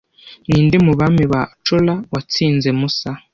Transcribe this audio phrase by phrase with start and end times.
[0.47, 3.09] Ninde mu bami ba Chola watsinze musa